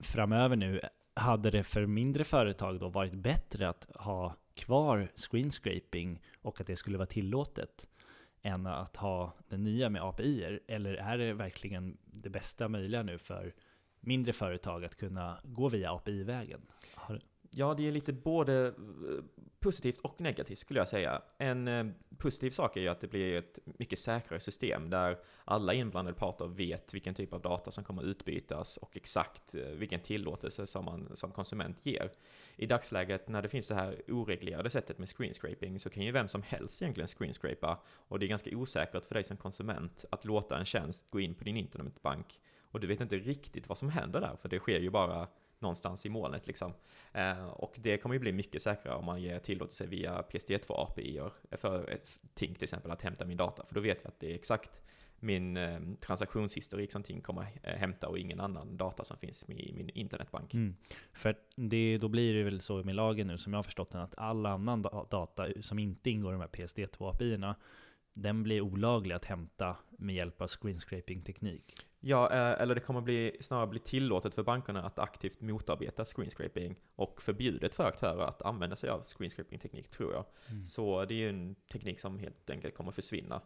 framöver 0.00 0.56
nu 0.56 0.80
hade 1.14 1.50
det 1.50 1.64
för 1.64 1.86
mindre 1.86 2.24
företag 2.24 2.80
då 2.80 2.88
varit 2.88 3.14
bättre 3.14 3.68
att 3.68 3.90
ha 3.94 4.34
kvar 4.54 5.08
screen 5.14 5.50
scraping 5.50 6.22
och 6.42 6.60
att 6.60 6.66
det 6.66 6.76
skulle 6.76 6.98
vara 6.98 7.06
tillåtet 7.06 7.88
än 8.42 8.66
att 8.66 8.96
ha 8.96 9.34
det 9.48 9.56
nya 9.56 9.88
med 9.88 10.02
API? 10.02 10.60
Eller 10.66 10.94
är 10.94 11.18
det 11.18 11.32
verkligen 11.32 11.98
det 12.04 12.30
bästa 12.30 12.68
möjliga 12.68 13.02
nu 13.02 13.18
för 13.18 13.54
mindre 14.00 14.32
företag 14.32 14.84
att 14.84 14.96
kunna 14.96 15.40
gå 15.44 15.68
via 15.68 15.92
API-vägen? 15.92 16.60
Ja, 17.50 17.74
det 17.74 17.88
är 17.88 17.92
lite 17.92 18.12
både 18.12 18.66
eh, 18.66 18.72
positivt 19.60 20.00
och 20.00 20.20
negativt 20.20 20.58
skulle 20.58 20.80
jag 20.80 20.88
säga. 20.88 21.22
En 21.38 21.68
eh, 21.68 21.86
positiv 22.18 22.50
sak 22.50 22.76
är 22.76 22.80
ju 22.80 22.88
att 22.88 23.00
det 23.00 23.06
blir 23.06 23.36
ett 23.36 23.58
mycket 23.64 23.98
säkrare 23.98 24.40
system 24.40 24.90
där 24.90 25.18
alla 25.44 25.74
inblandade 25.74 26.16
parter 26.16 26.46
vet 26.46 26.94
vilken 26.94 27.14
typ 27.14 27.32
av 27.32 27.40
data 27.40 27.70
som 27.70 27.84
kommer 27.84 28.02
utbytas 28.02 28.76
och 28.76 28.96
exakt 28.96 29.54
eh, 29.54 29.62
vilken 29.62 30.00
tillåtelse 30.00 30.66
som 30.66 30.84
man 30.84 31.10
som 31.14 31.30
konsument 31.30 31.86
ger. 31.86 32.10
I 32.56 32.66
dagsläget 32.66 33.28
när 33.28 33.42
det 33.42 33.48
finns 33.48 33.66
det 33.66 33.74
här 33.74 34.02
oreglerade 34.08 34.70
sättet 34.70 34.98
med 34.98 35.08
screenscraping 35.08 35.80
så 35.80 35.90
kan 35.90 36.04
ju 36.04 36.12
vem 36.12 36.28
som 36.28 36.42
helst 36.42 36.82
egentligen 36.82 37.08
screenscrapa 37.08 37.80
och 38.08 38.18
det 38.18 38.26
är 38.26 38.28
ganska 38.28 38.56
osäkert 38.56 39.04
för 39.04 39.14
dig 39.14 39.24
som 39.24 39.36
konsument 39.36 40.04
att 40.10 40.24
låta 40.24 40.58
en 40.58 40.64
tjänst 40.64 41.10
gå 41.10 41.20
in 41.20 41.34
på 41.34 41.44
din 41.44 41.56
internetbank 41.56 42.40
och 42.62 42.80
du 42.80 42.86
vet 42.86 43.00
inte 43.00 43.16
riktigt 43.16 43.68
vad 43.68 43.78
som 43.78 43.88
händer 43.88 44.20
där 44.20 44.36
för 44.42 44.48
det 44.48 44.58
sker 44.58 44.80
ju 44.80 44.90
bara 44.90 45.28
någonstans 45.60 46.06
i 46.06 46.08
molnet 46.08 46.46
liksom. 46.46 46.72
Eh, 47.12 47.44
och 47.44 47.76
det 47.78 47.98
kommer 47.98 48.14
ju 48.14 48.18
bli 48.18 48.32
mycket 48.32 48.62
säkrare 48.62 48.96
om 48.96 49.04
man 49.04 49.22
ger 49.22 49.38
tillåtelse 49.38 49.86
via 49.86 50.22
PSD2 50.22 50.64
API 50.68 51.20
för 51.50 51.90
ett 51.90 52.18
ting 52.34 52.54
till 52.54 52.64
exempel 52.64 52.90
att 52.90 53.02
hämta 53.02 53.24
min 53.24 53.36
data. 53.36 53.66
För 53.66 53.74
då 53.74 53.80
vet 53.80 53.98
jag 54.02 54.08
att 54.08 54.20
det 54.20 54.30
är 54.30 54.34
exakt 54.34 54.80
min 55.20 55.56
eh, 55.56 55.80
transaktionshistorik 56.00 56.92
som 56.92 57.02
Ting 57.02 57.20
kommer 57.20 57.46
eh, 57.62 57.74
hämta 57.74 58.08
och 58.08 58.18
ingen 58.18 58.40
annan 58.40 58.76
data 58.76 59.04
som 59.04 59.16
finns 59.16 59.44
i 59.48 59.72
min 59.72 59.90
internetbank. 59.94 60.54
Mm. 60.54 60.76
För 61.12 61.36
det, 61.56 61.98
då 61.98 62.08
blir 62.08 62.34
det 62.34 62.42
väl 62.42 62.60
så 62.60 62.82
med 62.82 62.94
lagen 62.94 63.26
nu, 63.26 63.38
som 63.38 63.52
jag 63.52 63.58
har 63.58 63.62
förstått 63.62 63.92
den, 63.92 64.00
att 64.00 64.18
all 64.18 64.46
annan 64.46 64.82
data 65.10 65.48
som 65.60 65.78
inte 65.78 66.10
ingår 66.10 66.32
i 66.32 66.34
de 66.34 66.40
här 66.40 66.48
PSD2 66.48 67.10
API-erna, 67.10 67.56
den 68.12 68.42
blir 68.42 68.60
olaglig 68.60 69.14
att 69.14 69.24
hämta 69.24 69.76
med 69.90 70.14
hjälp 70.14 70.40
av 70.40 70.48
screen 70.48 70.78
scraping-teknik. 70.78 71.74
Ja, 72.00 72.32
eh, 72.32 72.62
eller 72.62 72.74
det 72.74 72.80
kommer 72.80 73.00
bli, 73.00 73.36
snarare 73.40 73.66
bli 73.66 73.78
tillåtet 73.78 74.34
för 74.34 74.42
bankerna 74.42 74.82
att 74.82 74.98
aktivt 74.98 75.40
motarbeta 75.40 76.04
screenscraping 76.04 76.76
och 76.96 77.22
förbjudet 77.22 77.74
för 77.74 77.84
aktörer 77.84 78.22
att 78.22 78.42
använda 78.42 78.76
sig 78.76 78.90
av 78.90 79.02
screenscraping-teknik, 79.04 79.88
tror 79.88 80.12
jag. 80.12 80.24
Mm. 80.48 80.64
Så 80.64 81.04
det 81.04 81.14
är 81.14 81.18
ju 81.18 81.28
en 81.28 81.54
teknik 81.72 82.00
som 82.00 82.18
helt 82.18 82.50
enkelt 82.50 82.74
kommer 82.74 82.92
försvinna. 82.92 83.40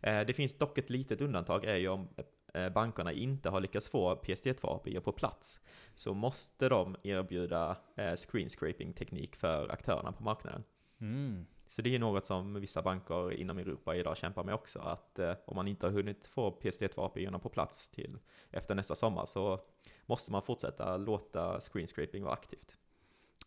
Eh, 0.00 0.20
Det 0.20 0.34
finns 0.34 0.58
dock 0.58 0.78
ett 0.78 0.90
litet 0.90 1.20
undantag, 1.20 1.64
är 1.64 1.76
ju 1.76 1.88
om 1.88 2.08
eh, 2.54 2.68
bankerna 2.68 3.12
inte 3.12 3.50
har 3.50 3.60
lyckats 3.60 3.88
få 3.88 4.14
PSD2 4.14 4.76
API 4.76 5.00
på 5.00 5.12
plats, 5.12 5.60
så 5.94 6.14
måste 6.14 6.68
de 6.68 6.96
erbjuda 7.02 7.76
screenscraping-teknik 8.16 9.36
för 9.36 9.68
aktörerna 9.68 10.12
på 10.12 10.22
marknaden. 10.22 10.64
Mm. 11.00 11.46
Så 11.72 11.82
det 11.82 11.94
är 11.94 11.98
något 11.98 12.26
som 12.26 12.54
vissa 12.54 12.82
banker 12.82 13.32
inom 13.32 13.58
Europa 13.58 13.96
idag 13.96 14.16
kämpar 14.16 14.44
med 14.44 14.54
också, 14.54 14.78
att 14.78 15.18
eh, 15.18 15.34
om 15.44 15.56
man 15.56 15.68
inte 15.68 15.86
har 15.86 15.92
hunnit 15.92 16.26
få 16.26 16.58
PSD2 16.62 17.06
API 17.06 17.26
på 17.42 17.48
plats 17.48 17.88
till 17.88 18.18
efter 18.50 18.74
nästa 18.74 18.94
sommar 18.94 19.26
så 19.26 19.60
måste 20.06 20.32
man 20.32 20.42
fortsätta 20.42 20.96
låta 20.96 21.60
screenscraping 21.60 22.22
vara 22.22 22.32
aktivt. 22.34 22.78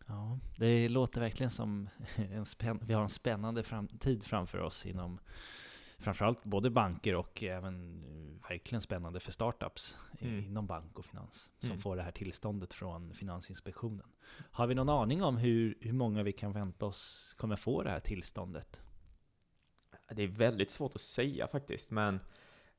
Ja, 0.08 0.39
det 0.58 0.89
låter 0.89 1.22
verkligen 1.22 1.50
som 1.50 1.89
en 2.15 2.46
spänn- 2.46 2.79
vi 2.86 2.94
har 2.94 3.01
en 3.01 3.10
spännande 3.10 3.63
framtid 3.63 4.24
framför 4.24 4.60
oss 4.60 4.86
inom 4.86 5.20
framförallt 5.99 6.43
både 6.43 6.69
banker 6.69 7.15
och 7.15 7.43
även 7.43 8.03
eh, 8.03 8.49
verkligen 8.49 8.81
spännande 8.81 9.19
för 9.19 9.31
startups 9.31 9.97
Mm. 10.21 10.43
inom 10.45 10.67
bank 10.67 10.99
och 10.99 11.05
finans 11.05 11.51
som 11.59 11.69
Mm. 11.69 11.81
får 11.81 11.95
det 11.95 12.01
här 12.03 12.11
tillståndet 12.11 12.73
från 12.73 13.13
Finansinspektionen. 13.13 14.07
Har 14.51 14.67
vi 14.67 14.75
någon 14.75 14.89
aning 14.89 15.23
om 15.23 15.37
hur, 15.37 15.77
hur 15.81 15.93
många 15.93 16.23
vi 16.23 16.31
kan 16.31 16.51
vänta 16.51 16.85
oss 16.85 17.35
kommer 17.37 17.55
få 17.55 17.83
det 17.83 17.89
här 17.89 17.99
tillståndet? 17.99 18.81
Det 20.11 20.23
är 20.23 20.27
väldigt 20.27 20.71
svårt 20.71 20.95
att 20.95 21.01
säga 21.01 21.47
faktiskt, 21.47 21.91
men 21.91 22.19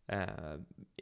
eh, 0.07 0.55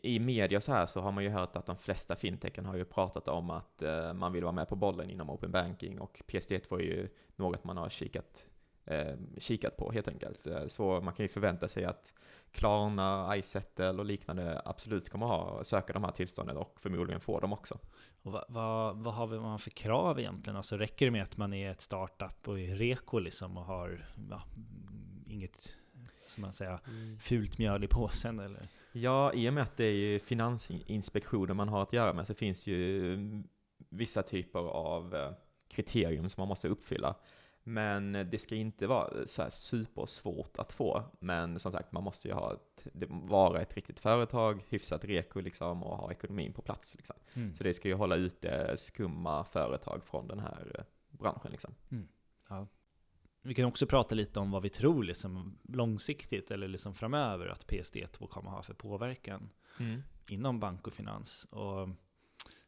i 0.02 0.18
media 0.18 0.61
så 0.61 0.73
här 0.73 0.87
så 0.87 1.00
har 1.00 1.12
man 1.12 1.25
ju 1.25 1.30
hört 1.30 1.56
att 1.56 1.66
de 1.66 1.76
flesta 1.76 2.16
fintechen 2.16 2.64
har 2.66 2.76
ju 2.76 2.85
pratat 2.85 3.28
om 3.28 3.50
att 3.50 3.83
eh, 3.83 4.12
man 4.12 4.33
vill 4.33 4.42
vara 4.42 4.52
med 4.52 4.68
på 4.68 4.76
bollen 4.76 5.11
inom 5.11 5.30
open 5.30 5.50
banking 5.50 6.00
och 6.00 6.23
PSD2 6.26 6.75
är 6.75 6.80
ju 6.83 7.09
något 7.37 7.64
man 7.64 7.76
har 7.76 7.88
kikat, 7.88 8.47
eh, 8.87 9.14
kikat 9.38 9.76
på 9.76 9.93
helt 9.93 10.09
enkelt. 10.09 10.47
Eh, 10.47 10.67
Så 10.67 11.00
man 11.00 11.14
kan 11.14 11.25
ju 11.25 11.29
förvänta 11.29 11.69
sig 11.69 11.85
att 11.85 12.12
Klarna, 12.53 13.37
iSettle 13.37 13.91
och 13.91 14.05
liknande 14.05 14.62
absolut 14.64 15.09
kommer 15.11 15.26
ha, 15.26 15.64
söka 15.64 15.93
de 15.93 16.05
här 16.05 16.11
tillstånden 16.11 16.57
och 16.57 16.75
förmodligen 16.81 17.21
få 17.21 17.41
dem 17.41 17.53
också. 17.53 17.79
Och 18.23 18.33
vad, 18.33 18.45
vad, 18.49 18.97
vad 18.97 19.14
har 19.14 19.26
vi- 19.26 19.38
man 19.38 19.59
för 19.59 19.71
krav 19.71 20.19
egentligen? 20.21 20.57
Alltså 20.57 20.76
räcker 20.76 21.05
det 21.07 21.11
med 21.12 21.23
att 21.23 21.37
man 21.37 21.53
är 21.53 21.71
ett 21.71 21.81
startup 21.81 22.49
och 22.49 22.61
är 22.61 22.75
reko 22.76 23.19
liksom 23.19 23.57
och 23.57 23.64
har 23.64 24.07
ja, 24.31 24.43
mm, 24.57 25.25
inget, 25.29 25.75
som 26.26 26.43
man 26.43 26.53
säger, 26.53 26.79
fult 27.21 27.59
mjöl 27.59 27.85
i 27.85 27.88
påsen 27.88 28.38
eller? 28.41 28.69
Ja, 28.93 29.33
i 29.33 29.49
och 29.49 29.53
med 29.55 29.62
att 29.62 29.76
det 29.76 29.85
är 29.85 29.93
ju 29.93 30.19
Finansinspektionen 30.21 31.57
man 31.57 31.69
har 31.69 31.83
att 31.83 31.93
göra 31.93 32.12
med 32.12 32.26
så 32.26 32.35
finns 32.35 32.67
ju 32.67 33.14
mm, 33.14 33.45
vissa 33.88 34.23
typer 34.23 34.59
av 34.61 35.14
eh, 35.14 35.31
kriterium 35.69 36.31
som 36.31 36.41
man 36.41 36.49
måste 36.49 36.69
uppfylla. 36.69 37.14
Men 37.66 38.12
det 38.12 38.38
ska 38.38 38.54
inte 38.54 38.87
vara 38.87 39.26
så 39.26 39.42
här 39.42 39.50
supersvårt 39.50 40.59
att 40.59 40.73
få. 40.73 41.02
Men 41.18 41.59
som 41.59 41.73
sagt, 41.73 41.92
man 41.92 42.04
måste 42.04 42.28
ju 42.28 42.35
ha 42.35 42.54
ett, 42.54 42.87
vara 43.09 43.62
ett 43.62 43.75
riktigt 43.75 44.00
företag, 44.00 44.64
hyfsat 44.68 45.04
reko 45.04 45.40
liksom 45.40 45.83
och 45.83 45.97
ha 45.97 46.12
ekonomin 46.12 46.52
på 46.52 46.62
plats 46.62 46.94
liksom. 46.94 47.16
Mm. 47.35 47.54
Så 47.54 47.64
det 47.64 47.75
ska 47.75 47.88
ju 47.88 47.94
hålla 47.94 48.16
ute 48.16 48.75
skumma 48.76 49.44
företag 49.44 50.04
från 50.04 50.28
den 50.28 50.38
här 50.38 50.73
eh, 50.78 50.85
branschen 51.18 51.50
liksom. 51.50 51.75
Vi 53.42 53.54
kan 53.54 53.64
också 53.64 53.87
prata 53.87 54.14
lite 54.14 54.40
om 54.40 54.50
vad 54.50 54.62
vi 54.62 54.68
tror 54.68 55.04
liksom, 55.04 55.59
långsiktigt 55.62 56.50
eller 56.50 56.68
liksom 56.68 56.94
framöver 56.94 57.47
att 57.47 57.66
PSD2 57.66 58.26
kommer 58.26 58.50
ha 58.50 58.62
för 58.62 58.75
påverkan 58.75 59.50
inom 60.28 60.61
bank 60.61 60.87
och 60.87 60.92
finans. 60.92 61.44
Och 61.50 61.88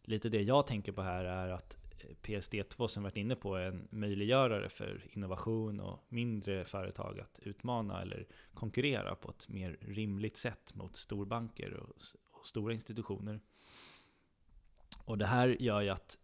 lite 0.02 0.28
det 0.28 0.42
jag 0.42 0.66
tänker 0.66 0.92
på 0.92 1.02
här 1.02 1.24
är 1.24 1.48
att 1.48 1.85
PSD2 2.22 2.86
som 2.86 3.02
varit 3.02 3.16
inne 3.16 3.36
på 3.36 3.54
är 3.54 3.66
en 3.66 3.88
möjliggörare 3.90 4.68
för 4.68 5.04
innovation 5.12 5.80
och 5.80 6.04
mindre 6.08 6.64
företag 6.64 7.20
att 7.20 7.38
utmana 7.42 8.02
eller 8.02 8.26
konkurrera 8.54 9.14
på 9.14 9.30
ett 9.30 9.48
mer 9.48 9.78
rimligt 9.80 10.36
sätt 10.36 10.75
mot 10.75 10.96
storbanker 10.96 11.72
och, 11.72 11.96
och 12.32 12.46
stora 12.46 12.72
institutioner. 12.72 13.40
Och 15.04 15.18
det 15.18 15.26
här 15.26 15.48
gör 15.62 15.80
ju 15.80 15.88
att 15.88 16.18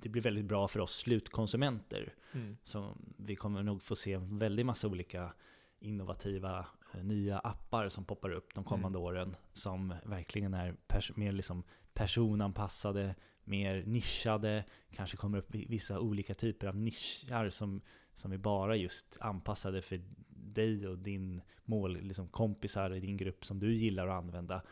det 0.00 0.08
blir 0.08 0.22
väldigt 0.22 0.44
bra 0.44 0.68
för 0.68 0.80
oss 0.80 0.96
slutkonsumenter. 0.96 2.14
Så 2.62 2.96
vi 3.16 3.36
kommer 3.36 3.62
nog 3.62 3.82
få 3.82 3.96
se 3.96 4.12
en 4.12 4.38
väldig 4.38 4.66
massa 4.66 4.88
olika 4.88 5.32
innovativa 5.78 6.66
eh, 6.94 7.04
nya 7.04 7.38
appar 7.38 7.88
som 7.88 8.04
poppar 8.04 8.30
upp 8.30 8.54
de 8.54 8.64
kommande 8.64 8.98
åren 8.98 9.36
som 9.52 9.94
verkligen 10.04 10.54
är 10.54 10.74
pers- 10.88 11.12
mer 11.16 11.32
liksom 11.32 11.62
personanpassade, 11.94 13.14
mer 13.46 13.82
nischade, 13.86 14.64
kanske 14.90 15.16
kommer 15.16 15.38
upp 15.38 15.54
vissa 15.54 16.00
olika 16.00 16.34
typer 16.34 16.66
av 16.66 16.76
nischar 16.76 17.50
som, 17.50 17.80
som 18.14 18.32
är 18.32 18.38
bara 18.38 18.76
just 18.76 19.16
anpassade 19.20 19.82
för 19.82 20.00
dig 20.28 20.88
och 20.88 20.98
din 20.98 21.42
mål, 21.64 22.00
liksom 22.00 22.28
kompisar 22.28 22.94
i 22.94 23.00
din 23.00 23.16
grupp 23.16 23.44
som 23.44 23.58
du 23.58 23.74
gillar 23.74 24.06
att 24.06 24.22
använda 24.24 24.62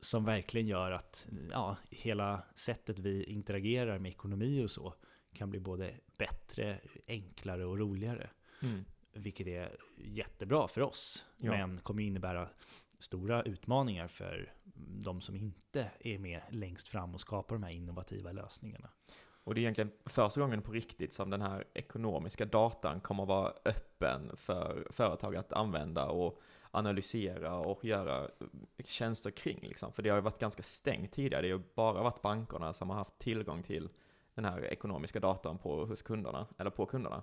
som 0.00 0.24
verkligen 0.24 0.66
gör 0.66 0.90
att 0.90 1.26
ja, 1.50 1.76
hela 1.90 2.42
sättet 2.54 2.98
vi 2.98 3.24
interagerar 3.24 3.98
med 3.98 4.10
ekonomi 4.10 4.64
och 4.64 4.70
så 4.70 4.94
kan 5.32 5.50
bli 5.50 5.60
både 5.60 5.94
bättre, 6.18 6.80
enklare 7.06 7.64
och 7.66 7.78
roligare. 7.78 8.30
Mm. 8.62 8.84
Vilket 9.12 9.46
är 9.46 9.76
jättebra 9.96 10.68
för 10.68 10.80
oss, 10.80 11.26
Ja. 11.36 11.50
men 11.50 11.80
kommer 11.80 12.02
innebära 12.02 12.48
stora 13.00 13.42
utmaningar 13.42 14.08
för 14.08 14.52
de 15.04 15.20
som 15.20 15.36
inte 15.36 15.90
är 16.00 16.18
med 16.18 16.40
längst 16.50 16.88
fram 16.88 17.14
och 17.14 17.20
skapar 17.20 17.54
de 17.54 17.62
här 17.62 17.70
innovativa 17.70 18.32
lösningarna. 18.32 18.88
Och 19.44 19.54
det 19.54 19.60
är 19.60 19.62
egentligen 19.62 19.92
första 20.06 20.40
gången 20.40 20.62
på 20.62 20.72
riktigt 20.72 21.12
som 21.12 21.30
den 21.30 21.42
här 21.42 21.64
ekonomiska 21.74 22.44
datan 22.44 23.00
kommer 23.00 23.22
att 23.22 23.28
vara 23.28 23.52
öppen 23.64 24.36
för 24.36 24.86
företag 24.90 25.36
att 25.36 25.52
använda 25.52 26.06
och 26.06 26.38
analysera 26.70 27.56
och 27.56 27.84
göra 27.84 28.28
tjänster 28.84 29.30
kring. 29.30 29.58
Liksom. 29.62 29.92
För 29.92 30.02
det 30.02 30.08
har 30.08 30.16
ju 30.16 30.22
varit 30.22 30.38
ganska 30.38 30.62
stängt 30.62 31.12
tidigare. 31.12 31.42
Det 31.42 31.52
har 31.52 31.58
ju 31.58 31.64
bara 31.74 32.02
varit 32.02 32.22
bankerna 32.22 32.72
som 32.72 32.90
har 32.90 32.96
haft 32.96 33.18
tillgång 33.18 33.62
till 33.62 33.88
den 34.34 34.44
här 34.44 34.64
ekonomiska 34.64 35.20
datan 35.20 35.58
på, 35.58 35.84
hos 35.84 36.02
kunderna, 36.02 36.46
eller 36.58 36.70
på 36.70 36.86
kunderna. 36.86 37.22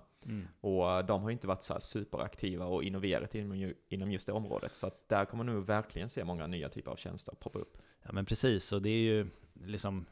Och 0.60 1.04
de 1.04 1.22
har 1.22 1.28
ju 1.28 1.32
inte 1.32 1.46
varit 1.46 1.62
så 1.62 1.80
superaktiva 1.80 2.66
och 2.66 2.84
innoverat 2.84 3.34
inom, 3.34 3.72
inom 3.88 4.12
just 4.12 4.26
det 4.26 4.32
området. 4.32 4.74
Så 4.74 4.86
att 4.86 5.08
där 5.08 5.24
kommer 5.24 5.44
nog 5.44 5.66
verkligen 5.66 6.08
se 6.08 6.24
många 6.24 6.46
nya 6.46 6.68
typer 6.68 6.90
av 6.90 6.96
tjänster 6.96 7.34
poppa 7.40 7.58
upp. 7.58 7.78
Ja 8.02 8.12
men 8.12 8.24
precis, 8.24 8.72
och 8.72 8.82
det 8.82 8.90
är 8.90 9.02
ju 9.02 9.26
liksom 9.54 10.06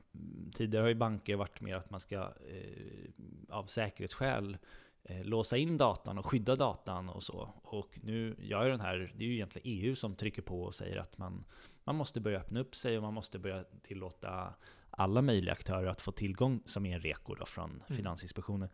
Tidigare 0.54 0.82
har 0.82 0.88
ju 0.88 0.94
banker 0.94 1.36
varit 1.36 1.60
mer 1.60 1.74
att 1.74 1.90
man 1.90 2.00
ska 2.00 2.16
eh, 2.16 3.10
av 3.48 3.64
säkerhetsskäl 3.64 4.58
eh, 5.02 5.24
låsa 5.24 5.56
in 5.56 5.76
datan 5.76 6.18
och 6.18 6.26
skydda 6.26 6.56
datan 6.56 7.08
och 7.08 7.22
så. 7.22 7.50
Och 7.62 7.98
nu 8.02 8.36
gör 8.38 8.68
den 8.68 8.80
här, 8.80 9.12
det 9.16 9.24
är 9.24 9.28
ju 9.28 9.34
egentligen 9.34 9.68
EU 9.68 9.94
som 9.94 10.14
trycker 10.14 10.42
på 10.42 10.62
och 10.62 10.74
säger 10.74 10.96
att 10.96 11.18
man, 11.18 11.44
man 11.84 11.96
måste 11.96 12.20
börja 12.20 12.38
öppna 12.38 12.60
upp 12.60 12.74
sig 12.74 12.96
och 12.96 13.02
man 13.02 13.14
måste 13.14 13.38
börja 13.38 13.64
tillåta 13.82 14.54
alla 14.96 15.22
möjliga 15.22 15.52
aktörer 15.52 15.86
att 15.86 16.00
få 16.00 16.12
tillgång, 16.12 16.62
som 16.64 16.86
är 16.86 16.94
en 16.94 17.00
reko 17.00 17.34
då 17.34 17.46
från 17.46 17.70
Mm. 17.70 17.96
Finansinspektionen, 17.96 18.68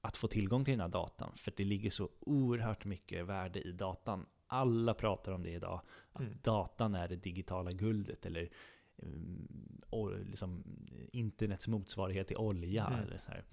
att 0.00 0.16
få 0.16 0.28
tillgång 0.28 0.64
till 0.64 0.72
den 0.72 0.80
här 0.80 0.88
datan. 0.88 1.32
För 1.36 1.52
det 1.56 1.64
ligger 1.64 1.90
så 1.90 2.10
oerhört 2.20 2.84
mycket 2.84 3.26
värde 3.26 3.60
i 3.60 3.72
datan. 3.72 4.26
Alla 4.46 4.94
pratar 4.94 5.32
om 5.32 5.42
det 5.42 5.50
idag, 5.50 5.80
att 6.12 6.20
Mm. 6.20 6.38
datan 6.42 6.94
är 6.94 7.08
det 7.08 7.16
digitala 7.16 7.72
guldet, 7.72 8.26
eller 8.26 8.48
um, 8.96 10.24
liksom 10.30 10.64
internets 11.12 11.68
motsvarighet 11.68 12.28
till 12.28 12.36
olja. 12.36 12.86
Mm. 12.86 13.00
Eller 13.00 13.18
så 13.18 13.30
här. 13.30 13.44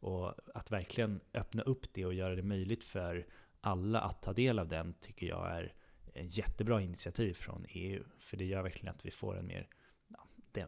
Och 0.00 0.34
att 0.54 0.70
verkligen 0.70 1.20
öppna 1.34 1.62
upp 1.62 1.92
det 1.92 2.06
och 2.06 2.14
göra 2.14 2.34
det 2.34 2.42
möjligt 2.42 2.84
för 2.84 3.26
alla 3.60 4.00
att 4.00 4.22
ta 4.22 4.32
del 4.32 4.58
av 4.58 4.68
den 4.68 4.94
tycker 5.00 5.26
jag 5.26 5.50
är 5.50 5.74
ett 6.14 6.36
jättebra 6.38 6.80
initiativ 6.82 7.34
från 7.34 7.66
EU. 7.68 8.04
För 8.18 8.36
det 8.36 8.44
gör 8.44 8.62
verkligen 8.62 8.94
att 8.94 9.06
vi 9.06 9.10
får 9.10 9.38
en 9.38 9.46
mer, 9.46 9.68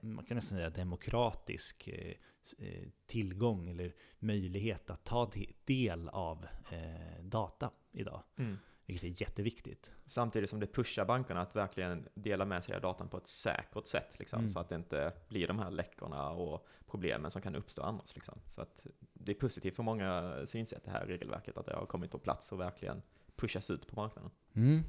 man 0.03 0.25
kan 0.25 0.35
nästan 0.35 0.59
säga 0.59 0.71
demokratisk 0.71 1.89
eh, 1.89 2.15
eh, 2.59 2.89
tillgång 3.07 3.69
eller 3.69 3.95
möjlighet 4.19 4.91
att 4.91 5.05
ta 5.05 5.31
de- 5.35 5.53
del 5.65 6.09
av 6.09 6.47
eh, 6.71 7.23
data 7.25 7.71
idag. 7.93 8.23
Mm. 8.37 8.59
Vilket 8.87 9.05
är 9.05 9.23
jätteviktigt. 9.23 9.93
Samtidigt 10.07 10.51
som 10.51 10.61
det 10.61 10.67
pushar 10.67 11.05
bankerna 11.05 11.41
att 11.41 11.57
verkligen 11.57 12.09
dela 12.15 12.45
med 12.45 12.65
sig 12.65 12.75
av 12.77 12.81
datan 12.83 13.09
på 13.09 13.17
ett 13.17 13.27
säkert 13.27 13.87
sätt, 13.87 14.19
liksom, 14.19 14.39
Mm. 14.39 14.51
så 14.51 14.59
att 14.59 14.69
det 14.69 14.75
inte 14.75 15.13
blir 15.29 15.47
de 15.47 15.59
här 15.59 15.71
läckorna 15.71 16.31
och 16.31 16.67
problemen 16.87 17.31
som 17.31 17.43
kan 17.43 17.55
uppstå 17.55 17.83
annars. 17.83 18.15
Liksom. 18.15 18.39
Så 18.47 18.63
att 18.63 18.87
det 19.13 19.33
är 19.33 19.37
positivt 19.37 19.77
för 19.77 19.83
många 19.83 20.37
synsätt 20.47 20.85
det 20.85 20.91
här 20.91 21.07
regelverket, 21.07 21.57
att 21.57 21.67
det 21.67 21.75
har 21.75 21.87
kommit 21.87 22.11
på 22.11 22.19
plats 22.19 22.53
och 22.53 22.61
verkligen 22.61 23.03
pushas 23.37 23.71
ut 23.71 23.87
på 23.87 23.97
marknaden. 23.97 24.31
Mm. 24.55 24.83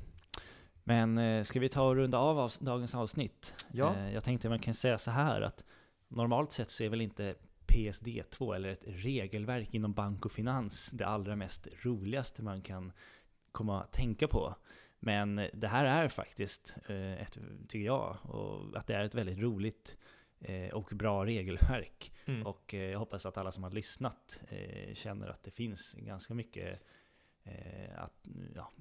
Men 0.83 1.17
eh, 1.17 1.43
ska 1.43 1.59
vi 1.59 1.69
ta 1.69 1.83
och 1.83 1.95
runda 1.95 2.17
av 2.17 2.37
avs- 2.39 2.63
dagens 2.63 2.95
avsnitt? 2.95 3.65
Ja. 3.71 3.95
Eh, 3.95 4.13
jag 4.13 4.23
tänkte 4.23 4.49
man 4.49 4.59
kan 4.59 4.73
säga 4.73 4.97
så 4.97 5.11
här 5.11 5.41
att 5.41 5.63
normalt 6.07 6.51
sett 6.51 6.71
så 6.71 6.83
är 6.83 6.89
väl 6.89 7.01
inte 7.01 7.35
PSD2 7.67 8.55
eller 8.55 8.69
ett 8.69 8.83
regelverk 8.85 9.73
inom 9.73 9.93
bank 9.93 10.25
och 10.25 10.31
finans 10.31 10.91
det 10.91 11.07
allra 11.07 11.35
mest 11.35 11.67
roligaste 11.81 12.43
man 12.43 12.61
kan 12.61 12.91
komma 13.51 13.81
att 13.81 13.91
tänka 13.91 14.27
på. 14.27 14.55
Men 14.99 15.39
eh, 15.39 15.49
det 15.53 15.67
här 15.67 15.85
är 15.85 16.07
faktiskt, 16.07 16.77
eh, 16.87 17.21
ett, 17.21 17.37
tycker 17.67 17.85
jag, 17.85 18.17
och 18.23 18.77
att 18.77 18.87
det 18.87 18.95
är 18.95 19.03
ett 19.03 19.15
väldigt 19.15 19.39
roligt 19.39 19.97
eh, 20.39 20.73
och 20.73 20.89
bra 20.91 21.25
regelverk. 21.25 22.13
Mm. 22.25 22.47
Och 22.47 22.73
eh, 22.73 22.91
jag 22.91 22.99
hoppas 22.99 23.25
att 23.25 23.37
alla 23.37 23.51
som 23.51 23.63
har 23.63 23.71
lyssnat 23.71 24.43
känner 24.93 25.27
att 25.27 25.43
det 25.43 25.51
finns 25.51 25.93
ganska 25.97 26.33
mycket 26.33 26.81
att, 27.95 28.27
ja, 28.55 28.71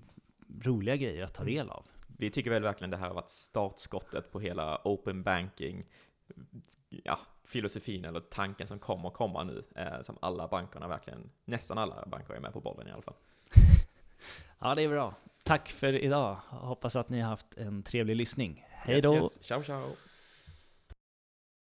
roliga 0.61 0.97
grejer 0.97 1.25
att 1.25 1.35
ta 1.35 1.45
del 1.45 1.71
av. 1.71 1.87
Vi 2.07 2.31
tycker 2.31 2.51
väl 2.51 2.63
verkligen 2.63 2.91
det 2.91 2.97
här 2.97 3.09
har 3.09 3.15
varit 3.15 3.31
startskottet 3.31 4.33
på 4.33 4.41
hela 4.41 4.81
open 4.85 5.23
banking, 5.23 5.85
ja, 6.89 7.19
filosofin 7.45 8.05
eller 8.05 8.21
tanken 8.21 8.67
som 8.67 8.79
kommer 8.79 9.11
komma 9.11 9.45
nu, 9.45 9.65
eh, 9.75 10.01
som 10.03 10.19
alla 10.21 10.49
bankerna 10.49 10.89
verkligen, 10.89 11.31
nästan 11.45 11.79
alla 11.79 12.07
banker 12.07 12.35
är 12.35 12.41
med 12.41 12.53
på 12.53 12.61
bollen 12.61 12.89
i 12.89 12.91
alla 12.91 13.03
fall. 13.03 13.17
Ja, 14.65 14.75
det 14.75 14.83
är 14.83 14.89
bra. 14.89 15.15
Tack 15.43 15.69
för 15.69 15.93
idag. 15.93 16.37
Hoppas 16.49 16.97
att 16.97 17.09
ni 17.09 17.21
har 17.21 17.29
haft 17.29 17.55
en 17.57 17.83
trevlig 17.83 18.17
lyssning. 18.17 18.67
Hej 18.71 19.01
då! 19.01 19.15
Yes, 19.15 19.23
yes. 19.23 19.47
Ciao, 19.47 19.63
ciao! 19.63 19.97